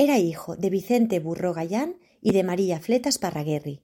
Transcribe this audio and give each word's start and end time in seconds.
Era 0.00 0.20
hijo 0.20 0.56
de 0.56 0.70
Vicente 0.70 1.18
Burro 1.18 1.52
Gallán 1.52 1.96
y 2.22 2.30
de 2.30 2.44
María 2.44 2.78
Fletas 2.78 3.18
Parraguerri. 3.18 3.82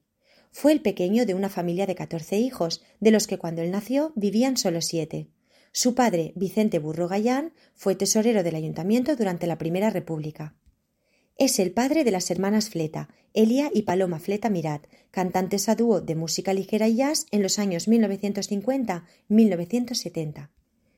Fue 0.52 0.70
el 0.70 0.80
pequeño 0.80 1.26
de 1.26 1.34
una 1.34 1.48
familia 1.48 1.86
de 1.86 1.96
catorce 1.96 2.38
hijos, 2.38 2.84
de 3.00 3.10
los 3.10 3.26
que 3.26 3.36
cuando 3.36 3.62
él 3.62 3.72
nació 3.72 4.12
vivían 4.14 4.56
solo 4.56 4.80
siete. 4.80 5.26
Su 5.72 5.96
padre, 5.96 6.32
Vicente 6.36 6.78
Burro 6.78 7.08
Gallán, 7.08 7.52
fue 7.74 7.96
tesorero 7.96 8.44
del 8.44 8.54
ayuntamiento 8.54 9.16
durante 9.16 9.48
la 9.48 9.58
Primera 9.58 9.90
República. 9.90 10.54
Es 11.36 11.58
el 11.58 11.72
padre 11.72 12.04
de 12.04 12.12
las 12.12 12.30
hermanas 12.30 12.70
Fleta, 12.70 13.08
Elia 13.32 13.72
y 13.74 13.82
Paloma 13.82 14.20
Fleta 14.20 14.50
Mirat, 14.50 14.86
cantantes 15.10 15.68
a 15.68 15.74
dúo 15.74 16.00
de 16.00 16.14
música 16.14 16.54
ligera 16.54 16.86
y 16.86 16.94
jazz 16.94 17.26
en 17.32 17.42
los 17.42 17.58
años 17.58 17.88
1950-1970. 17.88 20.50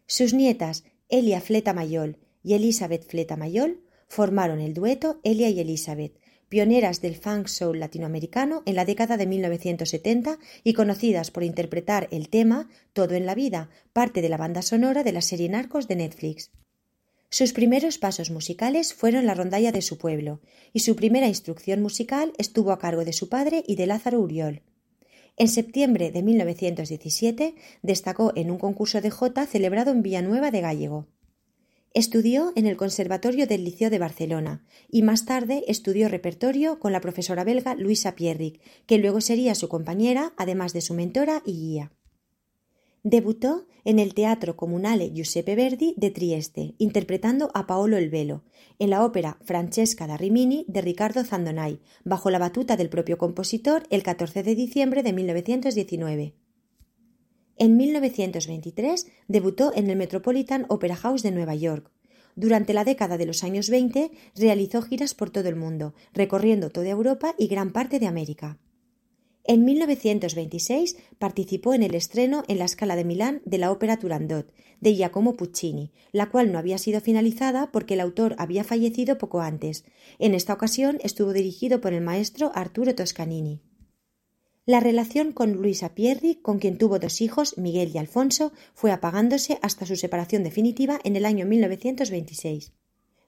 Sus 0.06 0.34
nietas, 0.34 0.84
Elia 1.08 1.40
Fleta 1.40 1.72
Mayol 1.72 2.18
y 2.42 2.52
Elizabeth 2.52 3.08
Fleta 3.08 3.38
Mayol, 3.38 3.80
formaron 4.08 4.60
el 4.60 4.74
dueto 4.74 5.20
Elia 5.22 5.48
y 5.50 5.60
Elizabeth, 5.60 6.18
pioneras 6.48 7.00
del 7.00 7.16
funk 7.16 7.48
soul 7.48 7.80
latinoamericano 7.80 8.62
en 8.66 8.76
la 8.76 8.84
década 8.84 9.16
de 9.16 9.26
1970 9.26 10.38
y 10.62 10.74
conocidas 10.74 11.30
por 11.30 11.42
interpretar 11.42 12.08
el 12.10 12.28
tema 12.28 12.68
Todo 12.92 13.14
en 13.14 13.26
la 13.26 13.34
vida, 13.34 13.68
parte 13.92 14.22
de 14.22 14.28
la 14.28 14.36
banda 14.36 14.62
sonora 14.62 15.02
de 15.02 15.12
la 15.12 15.22
serie 15.22 15.48
Narcos 15.48 15.88
de 15.88 15.96
Netflix. 15.96 16.50
Sus 17.28 17.52
primeros 17.52 17.98
pasos 17.98 18.30
musicales 18.30 18.94
fueron 18.94 19.26
la 19.26 19.34
rondalla 19.34 19.72
de 19.72 19.82
su 19.82 19.98
pueblo, 19.98 20.40
y 20.72 20.80
su 20.80 20.94
primera 20.94 21.26
instrucción 21.26 21.82
musical 21.82 22.32
estuvo 22.38 22.70
a 22.70 22.78
cargo 22.78 23.04
de 23.04 23.12
su 23.12 23.28
padre 23.28 23.64
y 23.66 23.74
de 23.74 23.86
Lázaro 23.86 24.20
Uriol. 24.20 24.62
En 25.36 25.48
septiembre 25.48 26.12
de 26.12 26.22
1917 26.22 27.54
destacó 27.82 28.32
en 28.36 28.50
un 28.50 28.58
concurso 28.58 29.00
de 29.00 29.10
jota 29.10 29.46
celebrado 29.46 29.90
en 29.90 30.02
Villanueva 30.02 30.50
de 30.50 30.60
Gallego. 30.60 31.08
Estudió 31.96 32.52
en 32.56 32.66
el 32.66 32.76
Conservatorio 32.76 33.46
del 33.46 33.64
Liceo 33.64 33.88
de 33.88 33.98
Barcelona 33.98 34.62
y 34.90 35.00
más 35.00 35.24
tarde 35.24 35.64
estudió 35.66 36.10
repertorio 36.10 36.78
con 36.78 36.92
la 36.92 37.00
profesora 37.00 37.42
belga 37.42 37.74
Luisa 37.74 38.14
Pierrick, 38.14 38.60
que 38.84 38.98
luego 38.98 39.22
sería 39.22 39.54
su 39.54 39.70
compañera, 39.70 40.34
además 40.36 40.74
de 40.74 40.82
su 40.82 40.92
mentora 40.92 41.40
y 41.46 41.52
guía. 41.52 41.92
Debutó 43.02 43.66
en 43.86 43.98
el 43.98 44.12
Teatro 44.12 44.56
Comunale 44.56 45.10
Giuseppe 45.10 45.56
Verdi 45.56 45.94
de 45.96 46.10
Trieste, 46.10 46.74
interpretando 46.76 47.50
a 47.54 47.66
Paolo 47.66 47.96
el 47.96 48.10
Velo, 48.10 48.44
en 48.78 48.90
la 48.90 49.02
ópera 49.02 49.38
Francesca 49.46 50.06
da 50.06 50.18
Rimini 50.18 50.66
de 50.68 50.82
Ricardo 50.82 51.24
Zandonai, 51.24 51.80
bajo 52.04 52.28
la 52.28 52.38
batuta 52.38 52.76
del 52.76 52.90
propio 52.90 53.16
compositor 53.16 53.84
el 53.88 54.02
14 54.02 54.42
de 54.42 54.54
diciembre 54.54 55.02
de 55.02 55.14
1919. 55.14 56.34
En 57.58 57.76
1923 57.78 59.06
debutó 59.28 59.72
en 59.74 59.88
el 59.88 59.96
Metropolitan 59.96 60.66
Opera 60.68 60.96
House 60.96 61.22
de 61.22 61.30
Nueva 61.30 61.54
York. 61.54 61.90
Durante 62.34 62.74
la 62.74 62.84
década 62.84 63.16
de 63.16 63.24
los 63.24 63.42
años 63.44 63.70
20 63.70 64.10
realizó 64.34 64.82
giras 64.82 65.14
por 65.14 65.30
todo 65.30 65.48
el 65.48 65.56
mundo, 65.56 65.94
recorriendo 66.12 66.68
toda 66.68 66.90
Europa 66.90 67.34
y 67.38 67.46
gran 67.46 67.72
parte 67.72 67.98
de 67.98 68.06
América. 68.06 68.58
En 69.44 69.64
1926 69.64 70.98
participó 71.18 71.72
en 71.72 71.82
el 71.82 71.94
estreno 71.94 72.42
en 72.48 72.58
la 72.58 72.68
Scala 72.68 72.94
de 72.94 73.04
Milán 73.04 73.40
de 73.46 73.56
la 73.56 73.70
ópera 73.70 73.96
Turandot 73.96 74.52
de 74.80 74.94
Giacomo 74.94 75.36
Puccini, 75.36 75.92
la 76.12 76.28
cual 76.28 76.52
no 76.52 76.58
había 76.58 76.76
sido 76.76 77.00
finalizada 77.00 77.72
porque 77.72 77.94
el 77.94 78.00
autor 78.00 78.34
había 78.38 78.64
fallecido 78.64 79.16
poco 79.16 79.40
antes. 79.40 79.84
En 80.18 80.34
esta 80.34 80.52
ocasión 80.52 80.98
estuvo 81.02 81.32
dirigido 81.32 81.80
por 81.80 81.94
el 81.94 82.02
maestro 82.02 82.50
Arturo 82.54 82.94
Toscanini. 82.94 83.62
La 84.68 84.80
relación 84.80 85.30
con 85.30 85.52
Luisa 85.52 85.94
Pierri, 85.94 86.34
con 86.42 86.58
quien 86.58 86.76
tuvo 86.76 86.98
dos 86.98 87.20
hijos, 87.20 87.56
Miguel 87.56 87.92
y 87.94 87.98
Alfonso, 87.98 88.52
fue 88.74 88.90
apagándose 88.90 89.60
hasta 89.62 89.86
su 89.86 89.94
separación 89.94 90.42
definitiva 90.42 90.98
en 91.04 91.14
el 91.14 91.24
año 91.24 91.46
1926. 91.46 92.72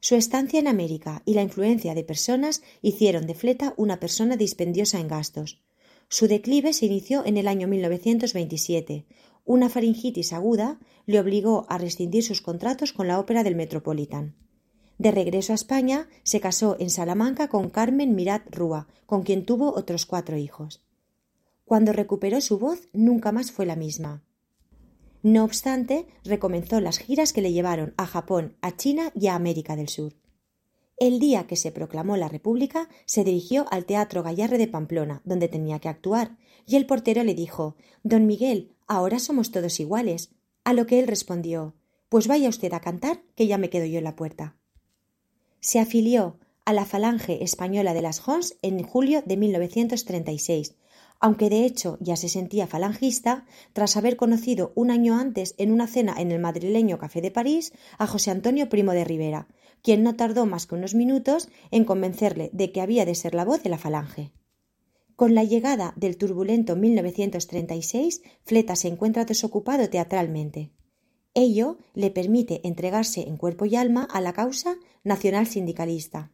Su 0.01 0.17
estancia 0.17 0.59
en 0.59 0.67
América 0.67 1.23
y 1.25 1.35
la 1.35 1.43
influencia 1.43 1.95
de 1.95 2.03
personas 2.03 2.63
hicieron 2.83 3.29
de 3.29 3.35
Fleta 3.35 3.73
una 3.77 4.01
persona 4.01 4.37
dispendiosa 4.37 4.99
en 4.99 5.07
gastos. 5.07 5.63
Su 6.09 6.27
declive 6.27 6.73
se 6.73 6.87
inició 6.87 7.25
en 7.25 7.37
el 7.37 7.47
año 7.47 7.69
1927. 7.69 9.07
Una 9.45 9.69
faringitis 9.69 10.33
aguda 10.33 10.81
le 11.07 11.21
obligó 11.21 11.67
a 11.69 11.79
rescindir 11.79 12.25
sus 12.25 12.43
contratos 12.43 12.93
con 12.93 13.07
la 13.07 13.21
ópera 13.21 13.45
del 13.45 13.55
Metropolitan. 13.55 14.35
De 14.99 15.13
regreso 15.13 15.53
a 15.53 15.55
España, 15.55 16.09
se 16.25 16.41
casó 16.41 16.77
en 16.81 16.91
Salamanca 16.91 17.47
con 17.47 17.71
Carmen 17.71 18.17
Mirat 18.17 18.43
Rúa, 18.53 18.89
con 19.07 19.23
quien 19.23 19.45
tuvo 19.45 19.73
otros 19.73 20.05
cuatro 20.05 20.37
hijos. 20.37 20.83
Cuando 21.69 21.93
recuperó 21.93 22.41
su 22.41 22.59
voz, 22.59 22.89
nunca 22.95 23.31
más 23.31 23.53
fue 23.53 23.67
la 23.67 23.77
misma. 23.77 24.25
No 25.23 25.45
obstante, 25.45 26.07
recomenzó 26.25 26.81
las 26.81 26.99
giras 26.99 27.35
que 27.35 27.43
le 27.43 27.53
llevaron 27.53 27.93
a 27.99 28.07
Japón, 28.07 28.57
a 28.63 28.75
China 28.75 29.13
y 29.15 29.27
a 29.27 29.35
América 29.35 29.77
del 29.77 29.91
Sur. 29.91 30.15
El 30.97 31.19
día 31.19 31.47
que 31.47 31.57
se 31.57 31.71
proclamó 31.71 32.17
la 32.17 32.31
República, 32.31 32.89
se 33.05 33.23
dirigió 33.23 33.67
al 33.71 33.85
Teatro 33.85 34.23
Gallarre 34.23 34.57
de 34.57 34.67
Pamplona, 34.67 35.21
donde 35.27 35.49
tenía 35.49 35.79
que 35.79 35.91
actuar, 35.91 36.39
y 36.65 36.77
el 36.77 36.87
portero 36.87 37.23
le 37.23 37.35
dijo 37.35 37.77
Don 38.03 38.27
Miguel, 38.27 38.73
ahora 38.87 39.19
somos 39.19 39.51
todos 39.51 39.79
iguales. 39.79 40.31
A 40.65 40.73
lo 40.73 40.87
que 40.87 40.99
él 40.99 41.07
respondió 41.07 41.75
Pues 42.09 42.29
vaya 42.29 42.49
usted 42.49 42.73
a 42.73 42.81
cantar, 42.81 43.21
que 43.35 43.47
ya 43.47 43.59
me 43.59 43.69
quedo 43.69 43.85
yo 43.85 43.99
en 43.99 44.05
la 44.05 44.17
puerta. 44.17 44.57
Se 45.61 45.81
afilió 45.81 46.39
a 46.65 46.73
la 46.73 46.87
Falange 46.87 47.45
Española 47.45 47.93
de 47.93 48.01
las 48.01 48.21
Jons 48.21 48.57
en 48.63 48.83
julio 48.83 49.23
de 49.27 49.37
1936, 49.37 50.75
aunque 51.21 51.51
de 51.51 51.65
hecho 51.65 51.99
ya 52.01 52.17
se 52.17 52.29
sentía 52.29 52.67
falangista 52.67 53.45
tras 53.73 53.97
haber 53.97 54.17
conocido 54.17 54.73
un 54.75 54.91
año 54.91 55.19
antes 55.19 55.55
en 55.59 55.73
una 55.73 55.87
cena 55.87 56.15
en 56.19 56.31
el 56.31 56.39
madrileño 56.39 56.99
Café 56.99 57.21
de 57.21 57.31
París 57.31 57.73
a 57.99 58.07
José 58.07 58.31
Antonio 58.31 58.69
Primo 58.69 58.93
de 58.93 59.05
Rivera, 59.05 59.49
quien 59.83 60.03
no 60.03 60.17
tardó 60.17 60.47
más 60.47 60.67
que 60.67 60.75
unos 60.75 60.95
minutos 60.95 61.49
en 61.71 61.85
convencerle 61.85 62.51
de 62.53 62.73
que 62.73 62.81
había 62.81 63.05
de 63.05 63.15
ser 63.15 63.35
la 63.35 63.45
voz 63.45 63.63
de 63.63 63.71
la 63.71 63.79
falange. 63.79 64.33
Con 65.17 65.35
la 65.35 65.43
llegada 65.43 65.95
del 65.97 66.17
turbulento 66.17 66.77
1936, 66.77 68.23
Fleta 68.45 68.77
se 68.77 68.87
encuentra 68.87 69.25
desocupado 69.25 69.89
teatralmente. 69.91 70.71
Ello 71.35 71.79
le 71.95 72.11
permite 72.11 72.61
entregarse 72.63 73.23
en 73.23 73.37
cuerpo 73.37 73.65
y 73.65 73.75
alma 73.75 74.07
a 74.11 74.21
la 74.21 74.33
causa 74.33 74.77
nacional 75.03 75.49
sindicalista. 75.49 76.33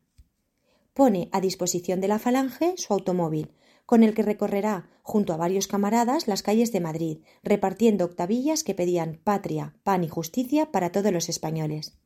Pone 0.93 1.29
a 1.33 1.41
disposición 1.41 2.01
de 2.01 2.09
la 2.09 2.19
falange 2.19 2.75
su 2.77 2.93
automóvil, 2.93 3.53
con 3.87 4.03
el 4.03 4.15
que 4.15 4.23
recorrerá, 4.23 4.89
junto 5.03 5.33
a 5.33 5.37
varios 5.37 5.67
camaradas, 5.67 6.29
las 6.29 6.43
calles 6.43 6.73
de 6.73 6.81
Madrid, 6.81 7.19
repartiendo 7.43 8.05
octavillas 8.05 8.65
que 8.65 8.75
pedían 8.75 9.21
patria, 9.23 9.75
pan 9.83 10.05
y 10.05 10.09
justicia 10.09 10.73
para 10.73 10.91
todos 10.91 11.13
los 11.13 11.29
españoles. 11.29 11.99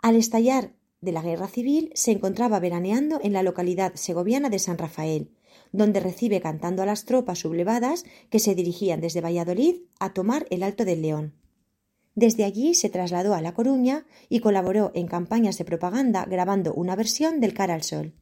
Al 0.00 0.16
estallar 0.16 0.72
de 1.00 1.12
la 1.12 1.22
guerra 1.22 1.48
civil, 1.48 1.90
se 1.94 2.12
encontraba 2.12 2.58
veraneando 2.58 3.20
en 3.22 3.32
la 3.32 3.42
localidad 3.42 3.94
segoviana 3.94 4.48
de 4.50 4.58
San 4.58 4.78
Rafael, 4.78 5.30
donde 5.72 6.00
recibe 6.00 6.40
cantando 6.40 6.82
a 6.82 6.86
las 6.86 7.04
tropas 7.04 7.40
sublevadas 7.40 8.04
que 8.30 8.38
se 8.38 8.54
dirigían 8.54 9.00
desde 9.00 9.20
Valladolid 9.20 9.82
a 10.00 10.12
tomar 10.12 10.46
el 10.50 10.62
Alto 10.62 10.84
del 10.84 11.02
León. 11.02 11.34
Desde 12.14 12.44
allí 12.44 12.74
se 12.74 12.90
trasladó 12.90 13.34
a 13.34 13.42
La 13.42 13.54
Coruña 13.54 14.06
y 14.28 14.40
colaboró 14.40 14.90
en 14.94 15.06
campañas 15.06 15.56
de 15.58 15.64
propaganda 15.64 16.24
grabando 16.24 16.74
una 16.74 16.96
versión 16.96 17.40
del 17.40 17.54
Cara 17.54 17.74
al 17.74 17.84
Sol. 17.84 18.14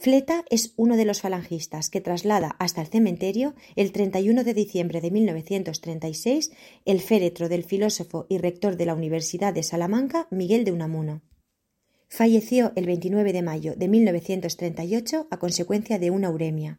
Fleta 0.00 0.44
es 0.48 0.74
uno 0.76 0.96
de 0.96 1.04
los 1.04 1.20
falangistas 1.20 1.90
que 1.90 2.00
traslada 2.00 2.54
hasta 2.60 2.80
el 2.80 2.86
cementerio 2.86 3.56
el 3.74 3.90
31 3.90 4.44
de 4.44 4.54
diciembre 4.54 5.00
de 5.00 5.10
1936 5.10 6.52
el 6.84 7.00
féretro 7.00 7.48
del 7.48 7.64
filósofo 7.64 8.24
y 8.28 8.38
rector 8.38 8.76
de 8.76 8.86
la 8.86 8.94
Universidad 8.94 9.52
de 9.52 9.64
Salamanca, 9.64 10.28
Miguel 10.30 10.64
de 10.64 10.70
Unamuno. 10.70 11.22
Falleció 12.08 12.72
el 12.76 12.86
29 12.86 13.32
de 13.32 13.42
mayo 13.42 13.74
de 13.74 13.88
1938 13.88 15.26
a 15.32 15.38
consecuencia 15.40 15.98
de 15.98 16.12
una 16.12 16.30
uremia. 16.30 16.78